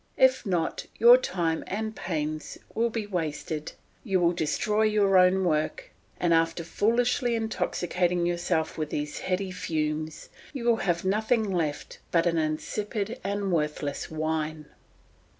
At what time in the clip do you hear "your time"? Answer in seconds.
0.97-1.63